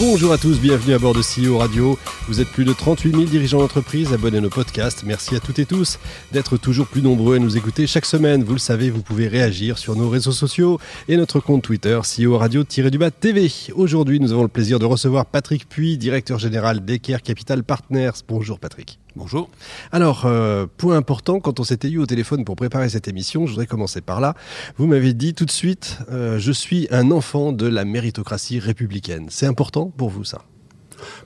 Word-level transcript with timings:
Bonjour 0.00 0.32
à 0.32 0.38
tous, 0.38 0.58
bienvenue 0.58 0.94
à 0.94 0.98
bord 0.98 1.12
de 1.12 1.20
CEO 1.20 1.58
Radio. 1.58 1.98
Vous 2.26 2.40
êtes 2.40 2.48
plus 2.48 2.64
de 2.64 2.72
38 2.72 3.10
000 3.10 3.24
dirigeants 3.24 3.58
d'entreprise 3.58 4.14
abonnés 4.14 4.38
à 4.38 4.40
nos 4.40 4.48
podcasts. 4.48 5.04
Merci 5.04 5.36
à 5.36 5.40
toutes 5.40 5.58
et 5.58 5.66
tous 5.66 5.98
d'être 6.32 6.56
toujours 6.56 6.86
plus 6.86 7.02
nombreux 7.02 7.36
à 7.36 7.38
nous 7.38 7.58
écouter 7.58 7.86
chaque 7.86 8.06
semaine. 8.06 8.42
Vous 8.42 8.54
le 8.54 8.58
savez, 8.58 8.88
vous 8.88 9.02
pouvez 9.02 9.28
réagir 9.28 9.76
sur 9.76 9.96
nos 9.96 10.08
réseaux 10.08 10.32
sociaux 10.32 10.80
et 11.08 11.18
notre 11.18 11.38
compte 11.38 11.62
Twitter 11.62 12.00
CEO 12.00 12.38
Radio-du-Bas 12.38 13.10
TV. 13.10 13.52
Aujourd'hui, 13.74 14.20
nous 14.20 14.32
avons 14.32 14.40
le 14.40 14.48
plaisir 14.48 14.78
de 14.78 14.86
recevoir 14.86 15.26
Patrick 15.26 15.68
Puy, 15.68 15.98
directeur 15.98 16.38
général 16.38 16.82
d'Equer 16.82 17.18
Capital 17.22 17.62
Partners. 17.62 18.22
Bonjour 18.26 18.58
Patrick. 18.58 19.00
Bonjour. 19.16 19.50
Alors, 19.90 20.24
euh, 20.24 20.66
point 20.76 20.96
important, 20.96 21.40
quand 21.40 21.58
on 21.58 21.64
s'était 21.64 21.90
eu 21.90 21.98
au 21.98 22.06
téléphone 22.06 22.44
pour 22.44 22.54
préparer 22.54 22.88
cette 22.88 23.08
émission, 23.08 23.44
je 23.44 23.50
voudrais 23.50 23.66
commencer 23.66 24.00
par 24.00 24.20
là. 24.20 24.34
Vous 24.76 24.86
m'avez 24.86 25.14
dit 25.14 25.34
tout 25.34 25.44
de 25.44 25.50
suite, 25.50 25.98
euh, 26.10 26.38
je 26.38 26.52
suis 26.52 26.86
un 26.92 27.10
enfant 27.10 27.52
de 27.52 27.66
la 27.66 27.84
méritocratie 27.84 28.60
républicaine. 28.60 29.26
C'est 29.28 29.46
important? 29.46 29.89
Pour 29.90 30.10
vous 30.10 30.24
ça 30.24 30.44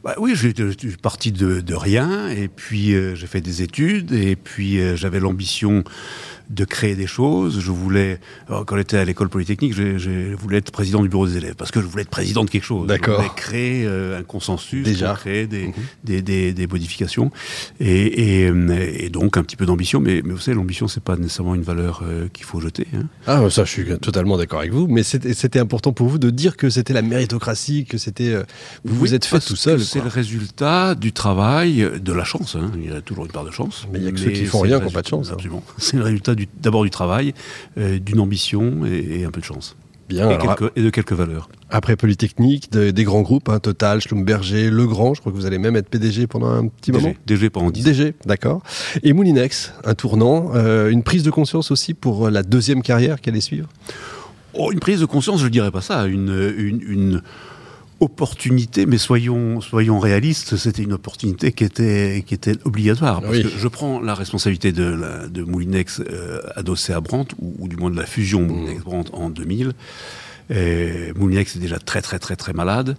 bah 0.02 0.14
oui, 0.18 0.34
je 0.34 0.48
suis 0.78 0.96
parti 0.96 1.32
de, 1.32 1.74
rien, 1.74 2.28
et 2.28 2.48
puis 2.48 2.94
euh, 2.94 3.14
j'ai 3.14 3.26
fait 3.26 3.40
des 3.40 3.62
études, 3.62 4.12
et 4.12 4.36
puis 4.36 4.78
euh, 4.78 4.96
j'avais 4.96 5.20
l'ambition 5.20 5.84
de 6.50 6.64
créer 6.64 6.94
des 6.94 7.06
choses. 7.06 7.60
Je 7.60 7.70
voulais, 7.70 8.20
quand 8.48 8.76
j'étais 8.76 8.98
à 8.98 9.04
l'école 9.04 9.28
polytechnique, 9.28 9.74
je, 9.74 10.34
voulais 10.34 10.58
être 10.58 10.70
président 10.70 11.02
du 11.02 11.08
bureau 11.08 11.26
des 11.26 11.36
élèves 11.36 11.54
parce 11.54 11.70
que 11.70 11.80
je 11.80 11.86
voulais 11.86 12.02
être 12.02 12.10
président 12.10 12.44
de 12.44 12.50
quelque 12.50 12.64
chose. 12.64 12.86
D'accord. 12.86 13.14
Je 13.14 13.22
voulais 13.28 13.34
créer 13.36 13.84
euh, 13.86 14.18
un 14.18 14.22
consensus, 14.22 14.84
Déjà. 14.84 15.14
créer 15.14 15.46
des, 15.46 15.68
Mhm. 15.68 15.72
des, 16.04 16.22
des, 16.22 16.52
des 16.52 16.66
modifications 16.66 17.30
et, 17.80 18.42
et, 18.42 18.48
euh, 18.50 18.86
et 18.98 19.08
donc 19.10 19.36
un 19.36 19.42
petit 19.42 19.56
peu 19.56 19.66
d'ambition. 19.66 20.00
Mais, 20.00 20.22
mais 20.24 20.32
vous 20.32 20.38
savez, 20.40 20.54
l'ambition, 20.56 20.88
c'est 20.88 21.02
pas 21.02 21.16
nécessairement 21.16 21.54
une 21.54 21.62
valeur 21.62 22.02
euh, 22.04 22.28
qu'il 22.32 22.44
faut 22.44 22.60
jeter. 22.60 22.86
hein. 22.94 23.04
Ah, 23.26 23.48
ça, 23.50 23.64
je 23.64 23.70
suis 23.70 23.84
totalement 23.98 24.36
d'accord 24.36 24.60
avec 24.60 24.72
vous. 24.72 24.86
Mais 24.88 25.02
c'était 25.02 25.58
important 25.58 25.92
pour 25.92 26.08
vous 26.08 26.18
de 26.18 26.30
dire 26.30 26.56
que 26.56 26.70
c'était 26.70 26.92
la 26.92 27.02
méritocratie, 27.02 27.84
que 27.84 27.98
c'était. 27.98 28.32
euh, 28.32 28.42
vous 28.84 28.96
vous 28.96 29.14
êtes 29.14 29.24
fait 29.24 29.40
tout 29.40 29.56
seul. 29.56 29.80
C'est 29.80 30.00
le 30.02 30.08
résultat 30.08 30.94
du 30.94 31.12
travail, 31.12 31.88
de 32.02 32.12
la 32.12 32.24
chance. 32.24 32.56
hein. 32.56 32.70
Il 32.76 32.90
y 32.90 32.92
a 32.92 33.00
toujours 33.00 33.24
une 33.24 33.32
part 33.32 33.44
de 33.44 33.50
chance. 33.50 33.86
Mais 33.92 33.98
il 33.98 34.04
y 34.04 34.08
a 34.08 34.12
que 34.12 34.18
ceux 34.18 34.30
qui 34.30 34.44
font 34.46 34.60
rien 34.60 34.78
qui 34.80 34.86
ont 34.86 34.90
pas 34.90 35.02
de 35.02 35.08
chance, 35.08 35.28
hein. 35.30 35.34
Absolument. 35.34 35.62
C'est 35.78 35.96
le 35.96 36.02
résultat 36.02 36.34
du- 36.34 36.43
d'abord 36.60 36.84
du 36.84 36.90
travail, 36.90 37.34
euh, 37.78 37.98
d'une 37.98 38.20
ambition 38.20 38.84
et, 38.86 39.20
et 39.20 39.24
un 39.24 39.30
peu 39.30 39.40
de 39.40 39.46
chance. 39.46 39.76
Bien. 40.06 40.28
et, 40.30 40.34
alors, 40.34 40.56
quelques- 40.56 40.72
et 40.76 40.82
de 40.82 40.90
quelques 40.90 41.12
valeurs. 41.14 41.48
après 41.70 41.96
Polytechnique, 41.96 42.70
de- 42.70 42.90
des 42.90 43.04
grands 43.04 43.22
groupes, 43.22 43.48
hein, 43.48 43.58
Total, 43.58 44.02
Schlumberger, 44.02 44.68
Legrand, 44.68 45.14
je 45.14 45.20
crois 45.20 45.32
que 45.32 45.36
vous 45.38 45.46
allez 45.46 45.56
même 45.56 45.76
être 45.76 45.88
PDG 45.88 46.26
pendant 46.26 46.50
un 46.50 46.68
petit 46.68 46.92
moment. 46.92 47.08
DG, 47.08 47.16
DG 47.26 47.48
pendant 47.50 47.70
10 47.70 47.80
ans. 47.80 47.84
DG, 47.90 48.14
d'accord. 48.26 48.62
Et 49.02 49.14
Moulinex, 49.14 49.72
un 49.82 49.94
tournant, 49.94 50.50
euh, 50.54 50.90
une 50.90 51.02
prise 51.02 51.22
de 51.22 51.30
conscience 51.30 51.70
aussi 51.70 51.94
pour 51.94 52.28
la 52.28 52.42
deuxième 52.42 52.82
carrière 52.82 53.18
qu'elle 53.20 53.32
allait 53.32 53.40
suivre? 53.40 53.68
Oh, 54.52 54.70
une 54.72 54.78
prise 54.78 55.00
de 55.00 55.06
conscience, 55.06 55.40
je 55.40 55.46
ne 55.46 55.50
dirais 55.50 55.70
pas 55.70 55.80
ça. 55.80 56.04
Une, 56.06 56.52
une, 56.58 56.82
une 56.86 57.22
opportunité, 58.00 58.86
mais 58.86 58.98
soyons, 58.98 59.60
soyons 59.60 59.98
réalistes, 59.98 60.56
c'était 60.56 60.82
une 60.82 60.92
opportunité 60.92 61.52
qui 61.52 61.64
était, 61.64 62.24
qui 62.26 62.34
était 62.34 62.54
obligatoire. 62.64 63.20
Parce 63.22 63.36
Oui. 63.36 63.42
que 63.42 63.48
je 63.48 63.68
prends 63.68 64.00
la 64.00 64.14
responsabilité 64.14 64.72
de, 64.72 64.84
la, 64.84 65.28
de 65.28 65.42
Moulinex 65.42 66.00
euh, 66.00 66.40
adossée 66.56 66.92
à 66.92 67.00
Brandt, 67.00 67.34
ou, 67.40 67.54
ou 67.58 67.68
du 67.68 67.76
moins 67.76 67.90
de 67.90 67.96
la 67.96 68.06
fusion 68.06 68.42
Moulinex-Brandt 68.42 69.10
en 69.14 69.30
2000. 69.30 69.72
Et 70.50 71.12
Moulinex 71.16 71.56
est 71.56 71.60
déjà 71.60 71.78
très 71.78 72.02
très 72.02 72.18
très 72.18 72.36
très 72.36 72.52
malade. 72.52 72.96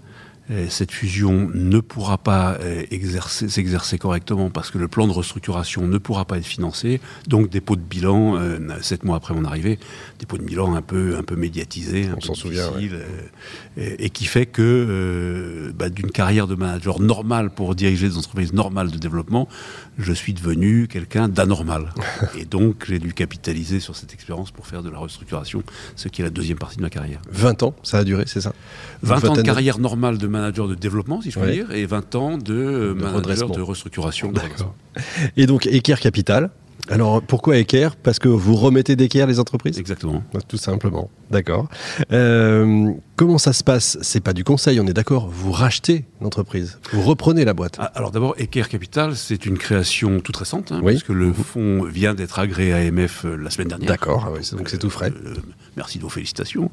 Et 0.49 0.69
cette 0.69 0.91
fusion 0.91 1.49
ne 1.55 1.79
pourra 1.79 2.19
pas 2.19 2.57
euh, 2.61 2.83
exercer- 2.91 3.49
s'exercer 3.49 3.97
correctement 3.97 4.51
parce 4.51 4.69
que 4.69 4.77
le 4.77 4.87
plan 4.87 5.07
de 5.07 5.11
restructuration 5.11 5.87
ne 5.87 5.97
pourra 5.97 6.25
pas 6.25 6.37
être 6.37 6.45
financé. 6.45 7.01
Donc 7.27 7.49
dépôt 7.49 7.75
de 7.75 7.81
bilan, 7.81 8.37
euh, 8.37 8.59
sept 8.81 9.03
mois 9.05 9.17
après 9.17 9.33
mon 9.33 9.43
arrivée, 9.43 9.79
dépôt 10.19 10.37
de 10.37 10.43
bilan 10.43 10.75
un 10.75 10.83
peu, 10.83 11.17
un 11.17 11.23
peu 11.23 11.35
médiatisé, 11.35 12.05
un 12.05 12.11
On 12.11 12.15
peu 12.15 12.27
s'en 12.27 12.35
souvient, 12.35 12.69
euh, 12.77 13.95
et, 13.97 14.11
qui 14.11 14.25
fait 14.25 14.45
que 14.45 14.61
euh, 14.61 15.71
bah, 15.75 15.89
d'une 15.89 16.11
carrière 16.11 16.45
de 16.45 16.53
manager 16.53 16.99
normale 16.99 17.49
pour 17.49 17.73
diriger 17.73 18.09
des 18.09 18.17
entreprises 18.17 18.53
normales 18.53 18.91
de 18.91 18.97
développement, 18.97 19.49
je 19.97 20.13
suis 20.13 20.33
devenu 20.33 20.87
quelqu'un 20.87 21.27
d'anormal. 21.27 21.91
et 22.37 22.45
donc 22.45 22.85
j'ai 22.87 22.99
dû 22.99 23.13
capitaliser 23.13 23.79
sur 23.79 23.95
cette 23.95 24.13
expérience 24.13 24.51
pour 24.51 24.67
faire 24.67 24.83
de 24.83 24.91
la 24.91 24.99
restructuration, 24.99 25.63
ce 25.95 26.07
qui 26.07 26.21
est 26.21 26.25
la 26.25 26.29
deuxième 26.29 26.59
partie 26.59 26.77
de 26.77 26.83
ma 26.83 26.91
carrière. 26.91 27.21
20 27.31 27.63
ans, 27.63 27.75
ça 27.81 27.97
a 27.97 28.03
duré, 28.03 28.25
c'est 28.27 28.41
ça? 28.41 28.53
20 29.01 29.25
ans 29.25 29.33
de 29.33 29.41
carrière 29.41 29.79
normale 29.79 30.19
de 30.19 30.27
manager 30.35 30.67
de 30.67 30.75
développement, 30.75 31.21
si 31.21 31.31
je 31.31 31.39
puis 31.39 31.51
dire, 31.51 31.71
et 31.71 31.85
20 31.85 32.15
ans 32.15 32.37
de, 32.37 32.53
euh, 32.53 32.93
manager 32.93 33.49
de 33.49 33.61
restructuration. 33.61 34.31
de 34.31 34.39
redressement. 34.39 34.75
Et 35.37 35.45
donc, 35.45 35.65
Equer 35.65 35.95
Capital. 36.01 36.49
Alors, 36.87 37.19
pourquoi 37.23 37.57
Equer 37.57 37.89
Parce 38.03 38.19
que 38.19 38.27
vous 38.27 38.55
remettez 38.55 38.95
d'Equer 38.95 39.25
les 39.25 39.39
entreprises? 39.39 39.79
Exactement. 39.79 40.23
Tout 40.47 40.57
simplement, 40.57 41.09
d'accord. 41.31 41.67
Euh, 42.11 42.91
comment 43.15 43.39
ça 43.39 43.53
se 43.53 43.63
passe? 43.63 43.97
C'est 44.03 44.19
pas 44.19 44.33
du 44.33 44.43
conseil, 44.43 44.79
on 44.79 44.85
est 44.85 44.93
d'accord. 44.93 45.27
Vous 45.27 45.51
rachetez 45.51 46.05
l'entreprise, 46.21 46.77
vous 46.93 47.01
reprenez 47.01 47.43
la 47.43 47.55
boîte. 47.55 47.77
Ah, 47.79 47.91
Alors 47.95 48.11
d'abord, 48.11 48.35
Equer 48.37 48.63
Capital, 48.69 49.15
c'est 49.15 49.47
une 49.47 49.57
création 49.57 50.19
toute 50.19 50.37
récente, 50.37 50.71
hein, 50.71 50.81
Oui. 50.83 50.91
puisque 50.93 51.09
le 51.09 51.33
fonds 51.33 51.85
vient 51.85 52.13
d'être 52.13 52.37
agréé 52.37 52.71
à 52.73 52.77
AMF 52.77 53.25
euh, 53.25 53.35
la 53.35 53.49
semaine 53.49 53.69
dernière. 53.69 53.89
D'accord, 53.89 54.25
ah 54.27 54.31
oui, 54.37 54.47
donc 54.55 54.69
c'est 54.69 54.77
tout 54.77 54.91
frais. 54.91 55.11
Euh, 55.11 55.33
merci 55.77 55.97
de 55.97 56.03
vos 56.03 56.09
félicitations. 56.09 56.69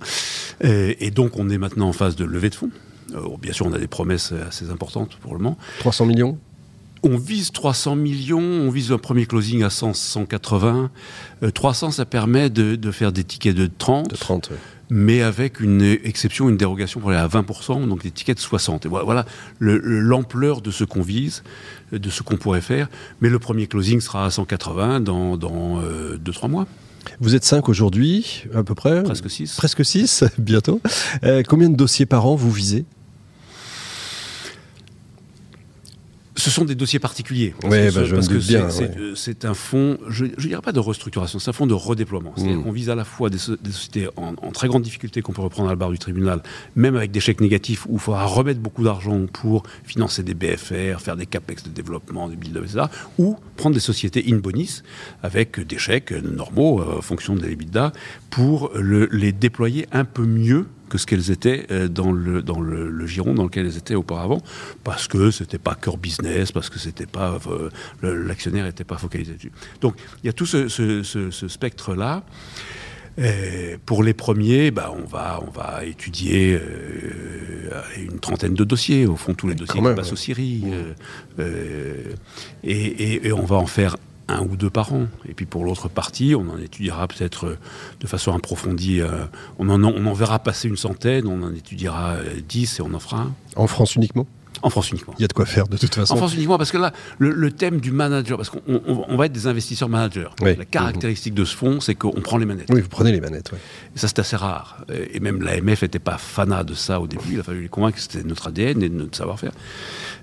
Et 0.61 1.11
donc 1.11 1.39
on 1.39 1.49
est 1.49 1.59
maintenant 1.59 1.89
en 1.89 1.93
phase 1.94 2.17
de 2.17 2.25
levée 2.27 2.50
de 2.50 2.55
fonds. 2.55 2.71
Euh, 3.15 3.19
bien 3.41 3.53
sûr, 3.53 3.67
on 3.67 3.73
a 3.73 3.78
des 3.78 3.87
promesses 3.89 4.33
assez 4.49 4.71
importantes 4.71 5.17
pour 5.21 5.33
le 5.34 5.39
moment. 5.41 5.56
300 5.81 6.06
millions? 6.06 6.39
On 7.05 7.17
vise 7.17 7.50
300 7.50 7.97
millions, 7.97 8.39
on 8.41 8.71
vise 8.71 8.93
un 8.93 8.99
premier 8.99 9.27
closing 9.27 9.65
à 9.65 9.71
100, 9.71 9.93
180. 9.95 10.91
Euh, 11.43 11.50
300, 11.50 11.91
ça 11.91 12.05
permet 12.05 12.49
de, 12.49 12.77
de 12.77 12.91
faire 12.93 13.11
des 13.12 13.25
tickets 13.25 13.56
de 13.56 13.69
30, 13.77 14.11
de 14.11 14.17
30. 14.17 14.50
oui. 14.53 14.56
mais 14.89 15.21
avec 15.23 15.59
une 15.59 15.83
exception, 15.83 16.49
une 16.49 16.56
dérogation 16.56 17.00
pour 17.00 17.11
aller 17.11 17.19
à 17.19 17.27
20%, 17.27 17.89
donc 17.89 18.03
des 18.05 18.12
tickets 18.12 18.37
de 18.37 18.43
60. 18.43 18.87
Et 18.87 18.89
voilà, 18.89 19.05
voilà 19.05 19.27
le- 19.59 19.79
le- 19.79 19.99
l'ampleur 19.99 20.61
de 20.61 20.71
ce 20.71 20.84
qu'on 20.84 21.03
vise, 21.03 21.43
euh, 21.93 21.99
de 21.99 22.09
ce 22.09 22.23
qu'on 22.23 22.37
pourrait 22.37 22.61
faire. 22.61 22.89
Mais 23.21 23.31
le 23.31 23.41
premier 23.41 23.67
closing 23.67 24.00
sera 24.00 24.25
à 24.25 24.31
180 24.31 25.00
dans 25.00 25.37
2-3 25.37 26.47
mois, 26.49 26.67
Vous 27.19 27.34
êtes 27.34 27.43
5 27.44 27.69
aujourd'hui, 27.69 28.44
à 28.55 28.62
peu 28.62 28.77
près? 28.77 29.03
Presque 29.03 29.29
6. 29.29 29.56
Presque 29.56 29.84
6, 29.84 30.23
bientôt. 30.39 30.81
Euh, 31.25 31.43
combien 31.49 31.69
de 31.69 31.75
dossiers 31.75 32.06
par 32.06 32.27
an 32.27 32.37
vous 32.37 32.53
visez? 32.53 32.84
Ce 36.43 36.51
sont 36.51 36.65
des 36.65 36.75
dossiers 36.75 36.99
particuliers. 36.99 37.55
Ouais, 37.63 37.89
que 37.89 37.95
bah, 37.95 38.01
parce 38.15 38.29
que 38.29 38.41
c'est- 38.41 38.57
ouais. 39.43 39.47
un 39.49 39.55
fonds, 39.55 39.99
je 40.09 40.25
ne 40.25 40.31
dirais 40.31 40.61
pas 40.61 40.73
de 40.73 40.81
restructuration, 40.81 41.39
c'est 41.39 41.51
un 41.51 41.53
fonds 41.53 41.67
de 41.69 41.75
redéploiement. 41.75 42.33
C'est-à-dire 42.37 42.59
Mm. 42.59 42.65
qu'on 42.65 42.73
vise 42.73 42.91
à 42.91 42.95
la 42.97 43.05
fois 43.05 43.31
des, 43.31 43.39
so- 43.39 43.57
des 43.57 43.71
sociétés 43.71 44.09
en, 44.17 44.35
en 44.43 44.51
très 44.51 44.67
grande 44.67 44.83
difficulté 44.83 45.23
qu'on 45.23 45.33
peut 45.33 45.43
reprendre 45.43 45.69
à 45.69 45.73
la 45.73 45.77
barre 45.77 45.91
du 45.93 45.99
tribunal, 45.99 46.43
même 46.75 46.97
avec 46.97 47.13
des 47.13 47.21
chèques 47.21 47.41
négatifs 47.41 47.87
où 47.89 47.95
il 47.95 47.99
faudra 48.01 48.25
remettre 48.27 48.61
beaucoup 48.61 48.83
d'argent 48.83 49.21
pour 49.33 49.63
financer 49.85 50.23
des 50.25 50.35
BFR, 50.35 51.01
faire 51.01 51.17
des 51.17 51.27
capex 51.27 51.63
de 51.63 51.71
développement, 51.71 52.29
des 52.29 52.37
build 52.37 52.57
etc. 52.57 52.87
Ou 53.19 53.37
prendre 53.57 53.75
des 53.75 53.81
sociétés 53.81 54.25
in 54.29 54.39
bonis 54.39 54.83
avec 55.23 55.61
des 55.61 55.79
chèques 55.79 56.13
normaux 56.13 56.81
euh, 56.81 56.99
en 56.99 57.03
fonction 57.03 57.37
des 57.37 57.53
EBITDA 57.53 57.93
pour 58.31 58.71
le- 58.75 59.09
les 59.13 59.31
déployer 59.33 59.87
un 59.93 60.05
peu 60.05 60.25
mieux 60.25 60.67
que 60.93 60.99
ce 60.99 61.07
qu'elles 61.07 61.31
étaient 61.31 61.67
euh, 61.71 61.89
dans, 61.89 62.13
le, 62.13 62.43
dans 62.43 62.61
le, 62.61 62.91
le 62.91 63.07
giron 63.07 63.33
dans 63.33 63.45
lequel 63.45 63.65
elles 63.67 63.79
étaient 63.79 63.95
auparavant, 63.95 64.43
parce 64.85 65.09
que 65.09 65.31
c'était 65.31 65.57
pas 65.59 65.75
core 65.75 65.97
business, 65.97 66.53
parce 66.53 66.69
que 66.69 66.79
c'était 66.79 67.07
pas 67.07 67.39
euh, 67.47 67.71
l'actionnaire 68.29 68.67
n'était 68.67 68.85
pas 68.85 68.99
focalisé 68.99 69.33
dessus. 69.35 69.53
Donc 69.81 69.95
il 70.23 70.27
y 70.27 70.29
a 70.29 70.35
tout 70.35 70.45
ce, 70.45 70.69
ce- 70.69 71.03
ce- 71.03 71.31
ce 71.31 71.49
spectre-là. 71.49 72.23
Euh, 73.19 73.77
pour 73.85 74.03
les 74.03 74.15
premiers, 74.15 74.71
bah, 74.71 74.91
on, 74.99 75.07
va, 75.07 75.41
on 75.47 75.51
va 75.51 75.85
étudier 75.85 76.59
euh, 76.61 77.83
une 77.99 78.19
trentaine 78.21 78.55
de 78.55 78.65
dossiers, 78.65 79.05
au 79.07 79.17
fond 79.17 79.35
tous 79.35 79.49
les 79.49 79.55
dossiers 79.55 79.81
qui 79.91 79.97
passent 79.97 80.13
aux 80.13 80.17
Syrie, 80.17 80.65
euh, 81.39 82.05
et, 82.65 82.73
et- 82.73 83.27
et 83.27 83.33
on 83.33 83.45
va 83.45 83.57
en 83.57 83.67
faire 83.67 83.97
un 84.28 84.41
ou 84.43 84.56
deux 84.56 84.71
par 84.71 84.93
an. 84.93 85.06
Et 85.29 85.35
puis 85.35 85.47
pour 85.47 85.64
l'autre 85.64 85.88
partie, 85.88 86.35
on 86.35 86.49
en 86.50 86.58
étudiera 86.58 87.06
peut-être 87.08 87.47
euh, 87.47 87.58
de 88.00 88.06
façon 88.06 88.32
approfondie. 88.35 89.00
euh, 89.00 89.25
on, 89.58 89.69
en, 89.69 89.82
on 89.85 90.06
en 90.06 90.12
verra 90.12 90.38
passer 90.38 90.69
une 90.69 90.76
centaine, 90.76 91.26
on 91.26 91.43
en 91.43 91.52
étudiera 91.55 92.12
euh, 92.12 92.25
dix 92.49 92.79
et 92.79 92.82
on 92.82 92.94
en 92.94 92.99
fera 93.00 93.23
un. 93.23 93.32
En 93.56 93.67
France 93.67 93.97
uniquement? 93.97 94.26
En 94.64 94.70
France 94.70 94.93
uniquement. 94.93 95.14
Il 95.19 95.23
y 95.23 95.25
a 95.25 95.29
de 95.29 95.32
quoi 95.32 95.44
faire 95.44 95.67
de 95.67 95.76
toute 95.76 95.93
façon. 95.93 96.14
En 96.14 96.17
France 96.17 96.35
uniquement, 96.35 96.56
parce 96.56 96.70
que 96.70 96.79
là, 96.79 96.93
le, 97.19 97.31
le 97.32 97.50
thème 97.50 97.81
du 97.81 97.91
manager, 97.91 98.37
parce 98.37 98.49
qu'on 98.49 98.61
on- 98.69 99.05
on 99.08 99.17
va 99.17 99.26
être 99.26 99.32
des 99.32 99.49
investisseurs 99.49 99.88
managers. 99.88 100.29
Oui. 100.41 100.55
La 100.56 100.64
caractéristique 100.64 101.35
de 101.35 101.44
ce 101.44 101.56
fonds, 101.56 101.81
c'est 101.81 101.97
qu'on 101.97 102.12
prend 102.12 102.37
les 102.38 102.47
manettes. 102.47 102.69
Oui, 102.70 102.81
vous 102.81 102.88
prenez 102.88 103.11
les 103.11 103.20
manettes. 103.20 103.50
Et 103.97 103.99
ça, 103.99 104.06
c'est 104.06 104.20
assez 104.20 104.37
rare. 104.37 104.85
Et 105.12 105.19
même 105.19 105.43
l'AMF 105.43 105.82
n'était 105.82 105.99
pas 105.99 106.17
fanat 106.17 106.62
de 106.62 106.75
ça 106.75 107.00
au 107.00 107.08
début. 107.08 107.32
Il 107.32 107.41
a 107.41 107.43
fallu 107.43 107.62
les 107.62 107.69
convaincre 107.69 107.97
que 107.97 108.02
c'était 108.02 108.23
notre 108.23 108.47
ADN 108.49 108.82
et 108.85 108.88
notre 108.88 109.17
savoir-faire. 109.17 109.50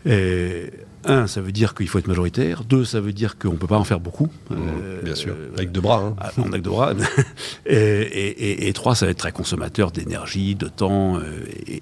Et 0.05 0.71
un, 1.05 1.27
ça 1.27 1.41
veut 1.41 1.51
dire 1.51 1.73
qu'il 1.73 1.87
faut 1.87 1.99
être 1.99 2.07
majoritaire. 2.07 2.63
Deux, 2.63 2.85
ça 2.85 2.99
veut 2.99 3.13
dire 3.13 3.37
qu'on 3.37 3.53
ne 3.53 3.57
peut 3.57 3.67
pas 3.67 3.77
en 3.77 3.83
faire 3.83 3.99
beaucoup. 3.99 4.27
Mmh, 4.49 4.55
bien 5.03 5.15
sûr, 5.15 5.35
avec 5.55 5.71
deux 5.71 5.81
bras. 5.81 5.99
Hein. 5.99 6.15
Ah, 6.19 6.31
on 6.37 6.51
a 6.51 6.57
que 6.57 6.63
deux 6.63 6.69
bras. 6.69 6.93
et, 7.65 8.71
trois, 8.73 8.95
ça 8.95 9.05
va 9.05 9.11
être 9.11 9.17
très 9.17 9.31
consommateur 9.31 9.91
d'énergie, 9.91 10.55
de 10.55 10.67
temps 10.67 11.19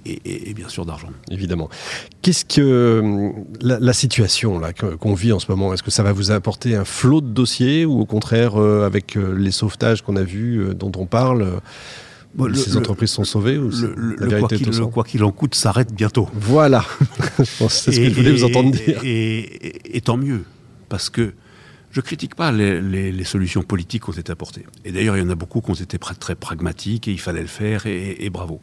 et, 0.06 0.54
bien 0.54 0.70
sûr 0.70 0.86
d'argent. 0.86 1.10
Évidemment. 1.32 1.70
Qu'est-ce 2.22 2.46
que 2.46 3.32
la, 3.62 3.94
situation 3.94 4.60
là 4.60 4.74
qu'on 4.74 5.14
vit 5.14 5.32
en 5.32 5.40
ce 5.40 5.52
moment? 5.52 5.74
Est-ce 5.74 5.84
que 5.84 5.92
ça 5.92 6.04
va 6.04 6.12
vous 6.12 6.32
apporter 6.32 6.76
un 6.76 6.86
flot 6.86 7.22
de 7.22 7.28
dossiers 7.28 7.86
ou 7.86 8.00
au 8.00 8.06
contraire, 8.06 8.58
avec 8.58 9.16
les 9.16 9.52
sauvetages 9.52 10.02
qu'on 10.04 10.16
a 10.16 10.24
vus, 10.24 10.76
dont 10.76 10.92
on 10.96 11.06
parle 11.06 11.60
ces 12.54 12.78
entreprises 12.78 13.12
sont 13.12 13.24
sauvées 13.24 13.58
ou 13.58 13.70
le, 13.70 14.86
quoi 14.88 15.04
qu'il 15.04 15.24
en 15.24 15.32
coûte 15.32 15.56
s'arrête 15.56 15.94
bientôt. 15.94 16.30
Voilà, 16.34 16.86
c'est 17.38 17.92
ce 17.92 18.00
que 18.00 18.10
je 18.10 18.16
voulais 18.16 18.32
vous 18.32 18.44
entendre 18.44 18.72
dire. 18.72 19.00
Et, 19.04 20.02
tant 20.04 20.18
mieux, 20.18 20.44
parce 20.90 21.10
que 21.10 21.34
je 21.92 22.02
critique 22.02 22.36
pas 22.36 22.52
les, 22.52 23.24
solutions 23.24 23.64
politiques 23.64 24.04
qui 24.04 24.10
ont 24.10 24.14
été 24.14 24.32
apportées. 24.32 24.66
Et 24.86 24.92
d'ailleurs, 24.92 25.18
il 25.18 25.24
y 25.24 25.26
en 25.26 25.30
a 25.30 25.36
beaucoup 25.36 25.62
qui 25.62 25.72
ont 25.72 25.76
été 25.76 25.98
très 25.98 26.36
pragmatiques 26.36 27.08
et 27.08 27.12
il 27.12 27.20
fallait 27.20 27.42
le 27.42 27.48
faire 27.48 27.86
et 27.86 28.30
bravo. 28.30 28.62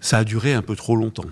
Ça 0.00 0.18
a 0.18 0.24
duré 0.24 0.54
un 0.54 0.62
peu 0.62 0.76
trop 0.76 0.96
longtemps 0.96 1.26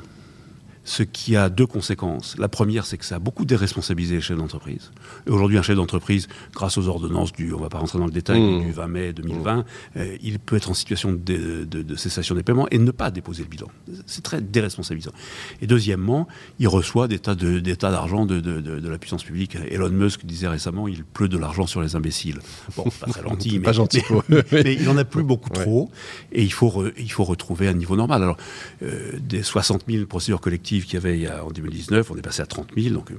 ce 0.88 1.02
qui 1.02 1.36
a 1.36 1.50
deux 1.50 1.66
conséquences. 1.66 2.34
La 2.38 2.48
première, 2.48 2.86
c'est 2.86 2.96
que 2.96 3.04
ça 3.04 3.16
a 3.16 3.18
beaucoup 3.18 3.44
déresponsabilisé 3.44 4.14
les 4.14 4.20
chefs 4.22 4.38
d'entreprise. 4.38 4.90
Et 5.26 5.30
aujourd'hui, 5.30 5.58
un 5.58 5.62
chef 5.62 5.76
d'entreprise, 5.76 6.28
grâce 6.54 6.78
aux 6.78 6.88
ordonnances 6.88 7.30
du, 7.30 7.52
on 7.52 7.60
va 7.60 7.68
pas 7.68 7.76
rentrer 7.76 7.98
dans 7.98 8.06
le 8.06 8.10
détail, 8.10 8.40
mmh. 8.40 8.64
du 8.64 8.72
20 8.72 8.86
mai 8.88 9.12
2020, 9.12 9.56
mmh. 9.56 9.64
euh, 9.98 10.16
il 10.22 10.38
peut 10.38 10.56
être 10.56 10.70
en 10.70 10.74
situation 10.74 11.12
de, 11.12 11.66
cessation 11.96 12.34
des 12.34 12.42
paiements 12.42 12.66
et 12.70 12.78
ne 12.78 12.90
pas 12.90 13.10
déposer 13.10 13.42
le 13.42 13.50
bilan. 13.50 13.66
C'est 14.06 14.22
très 14.22 14.40
déresponsabilisant. 14.40 15.12
Et 15.60 15.66
deuxièmement, 15.66 16.26
il 16.58 16.68
reçoit 16.68 17.06
des 17.06 17.18
tas 17.18 17.34
d'argent 17.34 18.24
de, 18.24 18.88
la 18.88 18.98
puissance 18.98 19.24
publique. 19.24 19.56
Elon 19.70 19.90
Musk 19.90 20.24
disait 20.24 20.48
récemment, 20.48 20.88
il 20.88 21.04
pleut 21.04 21.28
de 21.28 21.36
l'argent 21.36 21.66
sur 21.66 21.82
les 21.82 21.96
imbéciles. 21.96 22.38
Bon, 22.76 22.84
pas 22.98 23.08
très 23.08 23.22
gentil, 23.28 23.58
mais, 23.58 23.64
pas 23.64 23.72
gentil 23.72 24.02
mais, 24.52 24.74
il 24.74 24.88
en 24.88 24.96
a 24.96 25.04
plus 25.04 25.22
beaucoup 25.22 25.50
trop. 25.50 25.90
Et 26.32 26.42
il 26.42 26.52
faut, 26.52 26.86
il 26.96 27.12
faut 27.12 27.24
retrouver 27.24 27.68
un 27.68 27.74
niveau 27.74 27.94
normal. 27.94 28.22
Alors, 28.22 28.38
euh, 28.82 29.18
des 29.20 29.42
60 29.42 29.84
000 29.86 30.06
procédures 30.06 30.40
collectives 30.40 30.77
qu'il 30.84 30.94
y 30.94 30.96
avait 30.96 31.28
en 31.40 31.50
2019, 31.50 32.10
on 32.10 32.16
est 32.16 32.22
passé 32.22 32.42
à 32.42 32.46
30 32.46 32.68
000, 32.76 32.94
donc 32.94 33.10
une 33.10 33.18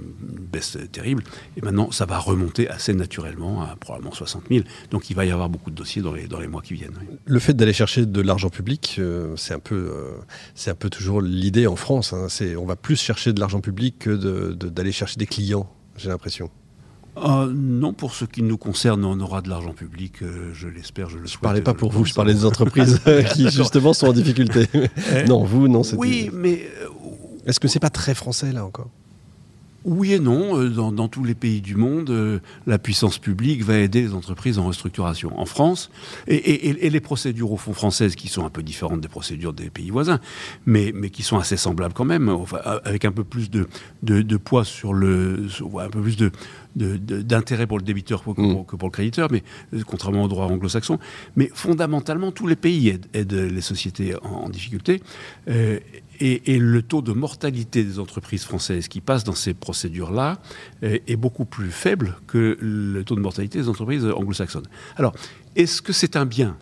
baisse 0.51 0.77
terrible. 0.91 1.23
Et 1.57 1.61
maintenant, 1.61 1.91
ça 1.91 2.05
va 2.05 2.17
remonter 2.17 2.69
assez 2.69 2.93
naturellement 2.93 3.61
à 3.63 3.75
probablement 3.75 4.13
60 4.13 4.43
000. 4.49 4.63
Donc 4.91 5.09
il 5.09 5.15
va 5.15 5.25
y 5.25 5.31
avoir 5.31 5.49
beaucoup 5.49 5.71
de 5.71 5.75
dossiers 5.75 6.01
dans 6.01 6.13
les, 6.13 6.27
dans 6.27 6.39
les 6.39 6.47
mois 6.47 6.61
qui 6.61 6.73
viennent. 6.73 6.93
Le 7.25 7.39
fait 7.39 7.53
d'aller 7.53 7.73
chercher 7.73 8.05
de 8.05 8.21
l'argent 8.21 8.49
public, 8.49 8.95
euh, 8.99 9.35
c'est 9.35 9.53
un, 9.53 9.59
peu, 9.59 9.75
euh, 9.75 10.11
c'est 10.55 10.71
un 10.71 10.75
peu 10.75 10.89
toujours 10.89 11.21
l'idée 11.21 11.67
en 11.67 11.75
France. 11.75 12.13
Hein. 12.13 12.27
C'est, 12.29 12.55
on 12.55 12.65
va 12.65 12.75
plus 12.75 12.99
chercher 12.99 13.33
de 13.33 13.39
l'argent 13.39 13.61
public 13.61 13.99
que 13.99 14.53
d'aller 14.53 14.91
chercher 14.91 15.17
des 15.17 15.27
clients, 15.27 15.71
j'ai 15.97 16.09
l'impression. 16.09 16.49
Euh, 17.17 17.51
non, 17.53 17.91
pour 17.91 18.13
ce 18.13 18.23
qui 18.23 18.43
nous 18.43 18.57
concerne, 18.57 19.03
on 19.03 19.19
aura 19.19 19.41
de 19.41 19.49
l'argent 19.49 19.73
public, 19.73 20.19
je 20.53 20.67
l'espère, 20.67 21.09
je 21.09 21.17
le 21.17 21.27
Je 21.27 21.35
ne 21.35 21.41
parlais 21.41 21.61
pas 21.61 21.73
pour 21.73 21.91
vous, 21.91 22.05
je 22.05 22.13
parlais 22.13 22.33
des 22.33 22.45
entreprises 22.45 23.01
qui 23.33 23.49
justement 23.49 23.93
sont 23.93 24.07
en 24.07 24.13
difficulté. 24.13 24.67
non, 25.27 25.43
vous, 25.43 25.67
non, 25.67 25.83
c'est. 25.83 25.97
Oui, 25.97 26.29
mais 26.31 26.69
est-ce 27.49 27.59
que 27.59 27.67
c'est 27.67 27.79
pas 27.79 27.89
très 27.89 28.13
français 28.13 28.51
là 28.51 28.65
encore? 28.65 28.89
Oui 29.85 30.13
et 30.13 30.19
non. 30.19 30.59
Euh, 30.59 30.69
dans, 30.69 31.07
tous 31.07 31.23
les 31.23 31.35
pays 31.35 31.61
du 31.61 31.75
monde, 31.75 32.09
euh, 32.09 32.39
la 32.67 32.77
puissance 32.77 33.17
publique 33.17 33.63
va 33.63 33.77
aider 33.77 34.01
les 34.01 34.13
entreprises 34.13 34.59
en 34.59 34.65
restructuration. 34.65 35.39
En 35.39 35.45
France, 35.45 35.89
et, 36.27 36.89
les 36.89 36.99
procédures 36.99 37.51
au 37.51 37.57
fond 37.57 37.73
françaises 37.73 38.15
qui 38.15 38.27
sont 38.27 38.45
un 38.45 38.49
peu 38.49 38.61
différentes 38.61 39.01
des 39.01 39.07
procédures 39.07 39.53
des 39.53 39.69
pays 39.69 39.89
voisins, 39.89 40.19
mais, 40.65 40.91
mais 40.93 41.09
qui 41.09 41.23
sont 41.23 41.37
assez 41.37 41.57
semblables 41.57 41.93
quand 41.93 42.05
même, 42.05 42.33
avec 42.83 43.05
un 43.05 43.11
peu 43.11 43.23
plus 43.23 43.49
de, 43.49 43.67
de, 44.03 44.37
poids 44.37 44.65
sur 44.65 44.93
le, 44.93 45.47
un 45.79 45.89
peu 45.89 46.01
plus 46.01 46.17
de, 46.17 46.31
d'intérêt 46.75 47.67
pour 47.67 47.77
le 47.77 47.83
débiteur 47.83 48.19
que 48.19 48.31
pour, 48.31 48.65
que 48.65 48.75
pour, 48.75 48.87
le 48.87 48.91
créditeur, 48.91 49.29
mais 49.31 49.43
euh, 49.73 49.81
contrairement 49.85 50.23
au 50.23 50.27
droit 50.27 50.45
anglo-saxon. 50.45 50.99
Mais 51.35 51.49
fondamentalement, 51.53 52.31
tous 52.31 52.47
les 52.47 52.55
pays 52.55 52.89
aident, 53.13 53.33
les 53.33 53.61
sociétés 53.61 54.15
en, 54.23 54.49
difficulté. 54.49 55.01
Et, 56.21 56.59
le 56.59 56.81
taux 56.81 57.01
de 57.01 57.13
mortalité 57.13 57.83
des 57.83 57.97
entreprises 57.97 58.43
françaises 58.43 58.87
qui 58.87 59.01
passent 59.01 59.23
dans 59.23 59.35
ces 59.35 59.53
procédures-là 59.53 60.39
est, 60.81 61.15
beaucoup 61.15 61.45
plus 61.45 61.71
faible 61.71 62.17
que 62.27 62.57
le 62.59 63.03
taux 63.03 63.15
de 63.15 63.21
mortalité 63.21 63.59
des 63.59 63.69
entreprises 63.69 64.05
anglo-saxonnes. 64.05 64.67
Alors, 64.97 65.13
est-ce 65.55 65.81
que 65.81 65.93
c'est 65.93 66.15
un 66.15 66.25
bien 66.25 66.57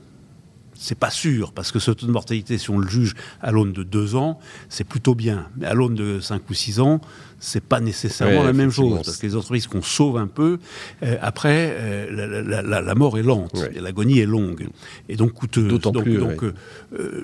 c'est 0.79 0.97
pas 0.97 1.09
sûr, 1.09 1.51
parce 1.53 1.71
que 1.71 1.79
ce 1.79 1.91
taux 1.91 2.05
de 2.05 2.11
mortalité, 2.11 2.57
si 2.57 2.69
on 2.69 2.77
le 2.77 2.87
juge 2.87 3.15
à 3.41 3.51
l'aune 3.51 3.73
de 3.73 3.83
deux 3.83 4.15
ans, 4.15 4.39
c'est 4.69 4.83
plutôt 4.83 5.15
bien. 5.15 5.47
Mais 5.57 5.67
à 5.67 5.73
l'aune 5.73 5.95
de 5.95 6.19
cinq 6.19 6.49
ou 6.49 6.53
six 6.53 6.79
ans, 6.79 7.01
c'est 7.39 7.63
pas 7.63 7.79
nécessairement 7.79 8.43
la 8.43 8.53
même 8.53 8.71
chose. 8.71 9.01
Parce 9.03 9.17
que 9.17 9.25
les 9.25 9.35
entreprises 9.35 9.67
qu'on 9.67 9.81
sauve 9.81 10.17
un 10.17 10.27
peu, 10.27 10.59
euh, 11.03 11.17
après, 11.21 11.75
euh, 11.77 12.61
la, 12.61 12.95
mort 12.95 13.17
est 13.17 13.23
lente, 13.23 13.55
l'agonie 13.75 14.19
est 14.19 14.25
longue, 14.25 14.67
et 15.09 15.15
donc 15.15 15.33
coûteuse. 15.33 15.67
D'autant 15.67 15.91
plus. 15.91 16.17
Donc, 16.17 16.43
euh, 16.43 16.53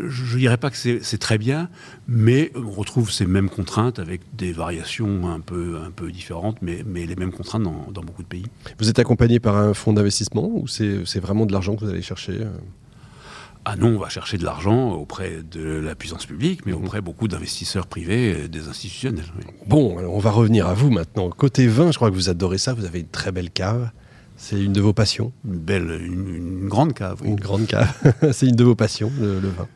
je 0.07 0.37
dirais 0.37 0.57
pas 0.57 0.69
que 0.69 0.77
c'est 0.77 1.17
très 1.17 1.37
bien, 1.37 1.69
mais 2.07 2.51
on 2.55 2.71
retrouve 2.71 3.11
ces 3.11 3.25
mêmes 3.25 3.49
contraintes 3.49 3.99
avec 3.99 4.21
des 4.35 4.51
variations 4.51 5.29
un 5.29 5.39
peu, 5.39 5.77
un 5.83 5.91
peu 5.91 6.11
différentes, 6.11 6.57
mais, 6.61 6.83
mais 6.85 7.05
les 7.05 7.15
mêmes 7.15 7.31
contraintes 7.31 7.63
dans, 7.63 7.87
dans 7.91 8.01
beaucoup 8.01 8.23
de 8.23 8.27
pays. 8.27 8.45
Vous 8.79 8.89
êtes 8.89 8.99
accompagné 8.99 9.39
par 9.39 9.57
un 9.57 9.73
fonds 9.73 9.93
d'investissement 9.93 10.49
ou 10.53 10.67
c'est 10.67 11.19
vraiment 11.19 11.45
de 11.45 11.53
l'argent 11.53 11.75
que 11.75 11.85
vous 11.85 11.89
allez 11.89 12.01
chercher 12.01 12.41
ah 13.65 13.75
non, 13.75 13.95
on 13.95 13.99
va 13.99 14.09
chercher 14.09 14.37
de 14.37 14.43
l'argent 14.43 14.91
auprès 14.91 15.41
de 15.49 15.79
la 15.79 15.95
puissance 15.95 16.25
publique, 16.25 16.65
mais 16.65 16.73
mhm. 16.73 16.83
auprès 16.83 17.01
beaucoup 17.01 17.27
d'investisseurs 17.27 17.87
privés, 17.87 18.47
des 18.47 18.67
institutionnels. 18.67 19.25
Bon, 19.67 19.97
on 19.97 20.19
va 20.19 20.31
revenir 20.31 20.67
à 20.67 20.73
vous 20.73 20.89
maintenant. 20.89 21.29
Côté 21.29 21.67
vin, 21.67 21.91
je 21.91 21.97
crois 21.97 22.09
que 22.09 22.15
vous 22.15 22.29
adorez 22.29 22.57
ça. 22.57 22.73
Vous 22.73 22.85
avez 22.85 22.99
une 22.99 23.07
très 23.07 23.31
belle 23.31 23.51
cave. 23.51 23.89
C'est 24.35 24.61
une 24.61 24.73
de 24.73 24.81
vos 24.81 24.93
passions? 24.93 25.31
Une 25.45 25.59
belle, 25.59 26.01
une, 26.03 26.67
grande 26.67 26.93
cave. 26.93 27.21
Une 27.23 27.35
grande 27.35 27.67
cave. 27.67 27.93
C'est 28.33 28.47
une 28.47 28.55
de 28.55 28.63
vos 28.63 28.75
passions, 28.75 29.11
le 29.19 29.39
vin 29.39 29.67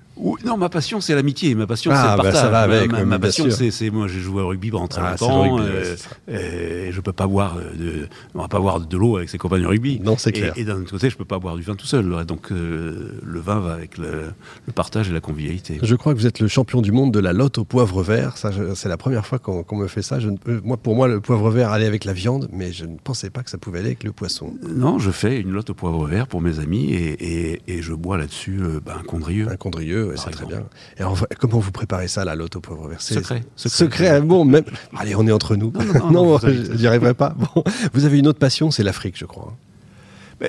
non, 0.46 0.58
ma 0.58 0.70
passion, 0.70 1.02
c'est 1.02 1.16
l'amitié. 1.16 1.56
Ma 1.56 1.68
passion, 1.68 1.92
c'est 1.92 2.02
le 2.02 2.16
partage. 2.16 2.34
Bah 2.34 2.40
ça 2.40 2.50
va 2.50 2.60
avec, 2.60 2.92
ma, 2.92 3.20
passion, 3.20 3.46
c'est 3.50 3.90
moi, 3.90 4.08
j'ai 4.08 4.20
joué 4.20 4.42
au 4.42 4.48
rugby 4.48 4.72
pendant 4.72 4.88
très 4.88 5.02
ah, 5.02 5.12
longtemps. 5.12 5.60
Euh, 5.60 6.88
et 6.88 6.92
je 6.92 7.02
peux 7.02 7.14
pas 7.14 7.28
boire 7.28 7.58
de, 7.78 8.08
on 8.36 8.42
va 8.42 8.48
pas 8.48 8.60
boire 8.60 8.80
de 8.80 8.98
l'eau 8.98 9.18
avec 9.18 9.30
ses 9.30 9.38
compagnons 9.38 9.66
de 9.66 9.70
rugby. 9.70 10.00
Non, 10.04 10.18
c'est 10.18 10.32
clair. 10.32 10.54
Et, 10.56 10.64
d'un 10.64 10.82
autre 10.82 10.92
côté, 10.92 11.10
je 11.10 11.18
peux 11.18 11.26
pas 11.26 11.40
boire 11.40 11.56
du 11.56 11.64
vin 11.64 11.76
tout 11.76 11.86
seul. 11.86 12.26
Donc, 12.26 12.52
euh, 12.52 13.20
le 13.24 13.40
vin 13.40 13.60
va 13.60 13.74
avec 13.74 13.98
le, 13.98 14.34
partage 14.76 15.10
et 15.10 15.14
la 15.14 15.22
convivialité. 15.22 15.80
Je 15.82 15.96
crois 15.96 16.14
que 16.14 16.20
vous 16.20 16.28
êtes 16.28 16.40
le 16.40 16.48
champion 16.48 16.82
du 16.82 16.92
monde 16.92 17.14
de 17.14 17.20
la 17.20 17.34
lotte 17.34 17.58
au 17.58 17.66
poivre 17.66 18.04
vert. 18.04 18.38
Ça, 18.38 18.52
c'est 18.76 18.90
la 18.90 18.98
première 18.98 19.26
fois 19.26 19.40
qu'on 19.40 19.78
me 19.78 19.88
fait 19.88 20.02
ça. 20.02 20.20
Je 20.20 20.30
moi, 20.64 20.78
pour 20.78 20.96
moi, 20.96 21.08
le 21.08 21.20
poivre 21.20 21.50
vert 21.50 21.72
allait 21.72 21.86
avec 21.86 22.06
la 22.06 22.14
viande, 22.14 22.48
mais 22.52 22.72
je 22.72 22.86
ne 22.86 22.98
pensais 22.98 23.30
pas 23.30 23.44
que 23.44 23.50
ça 23.50 23.58
pouvait 23.58 23.80
aller 23.80 23.90
avec 23.90 24.04
le 24.04 24.12
poisson. 24.12 24.54
Non, 24.64 25.00
je 25.00 25.12
fais 25.12 25.40
une 25.40 25.52
lotte 25.52 25.70
au 25.70 25.74
poivre 25.74 26.06
vert 26.06 26.28
pour 26.28 26.42
mes 26.42 26.60
amis 26.60 26.94
et, 26.94 27.62
je 27.80 27.94
bois 27.94 28.18
là-dessus 28.18 28.60
euh, 28.60 28.80
bah, 28.84 28.98
un 29.00 29.04
condrieux. 29.04 29.48
Un 29.50 29.56
condrieux, 29.56 30.07
c'est 30.16 30.32
très 30.32 30.46
bien. 30.46 30.64
Et 31.00 31.04
comment 31.36 31.60
vous 31.60 31.72
préparez 31.72 32.08
ça, 32.08 32.26
la 32.26 32.36
lotte 32.36 32.56
au 32.56 32.62
pauvre 32.62 32.88
versé 32.88 33.16
Secret. 33.16 33.44
Secret. 33.56 34.10
Hein, 34.10 34.22
bon, 34.22 34.46
même. 34.46 34.64
Allez, 34.96 35.16
on 35.16 35.28
est 35.28 35.32
entre 35.32 35.56
nous. 35.56 35.74
Non, 36.12 36.12
non, 36.12 36.40
j'y 36.76 36.88
arriverai 36.88 37.14
pas. 37.14 37.36
Bon, 37.56 37.64
vous 37.94 38.06
avez 38.06 38.20
une 38.20 38.28
autre 38.28 38.40
passion, 38.40 38.72
c'est 38.72 38.84
l'Afrique, 38.84 39.18
je 39.18 39.26
crois. 39.26 39.56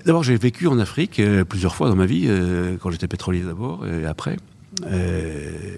D'abord, 0.05 0.23
j'ai 0.23 0.37
vécu 0.37 0.67
en 0.67 0.79
Afrique 0.79 1.19
euh, 1.19 1.45
plusieurs 1.45 1.75
fois 1.75 1.89
dans 1.89 1.97
ma 1.97 2.07
vie, 2.07 2.27
euh, 2.29 2.77
quand 2.81 2.91
j'étais 2.91 3.09
pétrolier 3.09 3.41
d'abord 3.41 3.87
et 3.87 4.05
après. 4.05 4.37
Euh, 4.91 5.77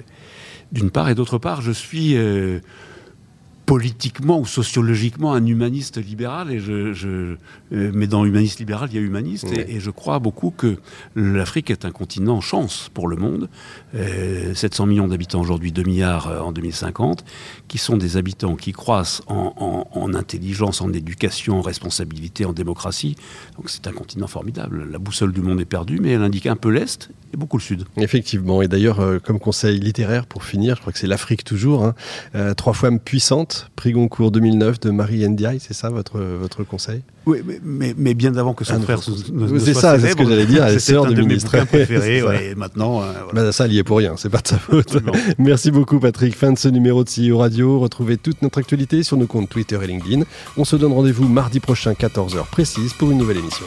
d'une 0.73 0.91
part, 0.91 1.09
et 1.09 1.15
d'autre 1.15 1.39
part, 1.39 1.63
je 1.63 1.73
suis 1.73 2.17
politiquement 3.71 4.41
ou 4.41 4.47
sociologiquement 4.47 5.33
un 5.33 5.47
humaniste 5.47 6.05
libéral, 6.05 6.50
et 6.50 6.59
je, 6.59 7.07
euh, 7.07 7.37
mais 7.71 8.09
dans 8.09 8.25
humaniste 8.25 8.59
libéral, 8.59 8.89
il 8.91 8.97
y 8.97 8.99
a 8.99 9.00
humaniste, 9.00 9.47
et, 9.53 9.79
je 9.79 9.91
crois 9.93 10.19
beaucoup 10.19 10.50
que 10.50 10.79
l'Afrique 11.15 11.71
est 11.71 11.85
un 11.85 11.93
continent 11.93 12.41
chance 12.41 12.91
pour 12.93 13.07
le 13.07 13.15
monde. 13.15 13.49
700 13.93 14.83
euh, 14.83 14.87
millions 14.89 15.07
d'habitants 15.07 15.41
aujourd'hui, 15.41 15.71
2 15.71 15.85
milliards 15.85 16.27
euh, 16.27 16.41
en 16.41 16.50
2050, 16.50 17.25
qui 17.69 17.79
sont 17.79 17.97
des 17.97 18.17
habitants 18.17 18.57
qui 18.57 18.73
croissent 18.73 19.23
en, 19.29 19.87
en 19.89 20.15
intelligence, 20.15 20.81
en 20.81 20.93
éducation, 20.93 21.61
en 21.61 21.62
responsabilité, 21.62 22.45
en 22.45 22.53
démocratie. 22.53 23.15
Donc 23.57 23.71
c'est 23.71 23.87
un 23.87 23.93
continent 23.93 24.27
formidable. 24.27 24.89
La 24.91 24.99
boussole 24.99 25.33
du 25.33 25.43
monde 25.43 25.61
est 25.61 25.65
perdue, 25.65 26.00
mais 26.00 26.11
elle 26.11 26.23
indique 26.23 26.47
un 26.47 26.57
peu 26.57 26.71
l'Est 26.71 27.09
et 27.33 27.37
beaucoup 27.37 27.57
le 27.57 27.63
Sud. 27.63 27.85
Effectivement, 27.97 28.63
et 28.63 28.69
d'ailleurs, 28.69 29.01
comme 29.23 29.39
conseil 29.39 29.79
littéraire 29.79 30.27
pour 30.27 30.45
finir, 30.45 30.77
je 30.77 30.81
crois 30.81 30.93
que 30.93 30.99
c'est 30.99 31.07
l'Afrique 31.07 31.45
toujours, 31.45 31.85
hein, 31.85 31.95
trois 32.57 32.73
fois 32.73 32.91
puissante 32.99 33.71
prix 33.77 33.93
Goncourt 33.93 34.31
2009 34.31 34.81
de 34.81 34.91
Marie 34.91 35.29
Ndiaye, 35.29 35.61
c'est 35.61 35.75
ça 35.75 35.91
votre, 35.91 36.21
votre 36.21 36.65
conseil? 36.65 37.03
Oui, 37.27 37.43
mais, 37.63 37.95
mais, 37.97 38.15
bien 38.15 38.35
avant 38.37 38.55
que 38.55 38.65
son 38.65 38.77
ah, 38.77 38.81
frère 38.81 39.01
C'est 39.03 39.75
ça, 39.75 39.99
c'est 39.99 40.11
ce 40.11 40.17
que 40.17 40.27
j'allais 40.27 40.47
dire, 40.47 40.65
elle 40.65 40.81
sœur 40.81 41.07
de, 41.07 41.21
ministre. 41.21 41.65
préféré, 41.67 42.19
et 42.51 42.55
maintenant... 42.55 43.03
Euh, 43.03 43.13
bah, 43.33 43.53
ça, 43.53 43.67
il 43.67 43.75
y 43.75 43.79
est 43.79 43.85
pour 43.85 43.99
rien, 43.99 44.15
c'est 44.17 44.31
pas 44.31 44.41
de 44.41 44.49
sa 44.49 44.59
faute. 44.59 44.97
Merci 45.39 45.71
beaucoup 45.71 46.01
Patrick, 46.01 46.35
fin 46.35 46.53
de 46.53 46.59
ce 46.59 46.69
numéro 46.69 47.05
de 47.05 47.11
CEO 47.11 47.39
Radio. 47.39 47.79
Retrouvez 47.79 48.17
toute 48.17 48.41
notre 48.43 48.59
actualité 48.59 49.03
sur 49.03 49.17
nos 49.17 49.27
comptes 49.27 49.51
Twitter 49.51 49.79
et 49.83 49.87
LinkedIn. 49.87 50.23
On 50.57 50.65
se 50.65 50.77
donne 50.77 50.93
rendez-vous 50.93 51.29
mardi 51.29 51.61
prochain, 51.61 51.93
14h 51.93 52.47
précise, 52.51 52.95
pour 52.95 53.11
une 53.11 53.19
nouvelle 53.19 53.39
émission. 53.39 53.67